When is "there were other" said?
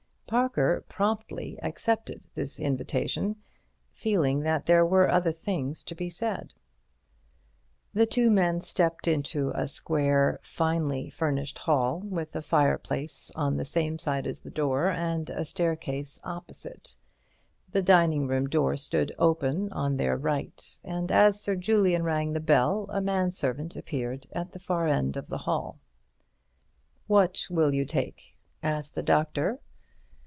4.65-5.33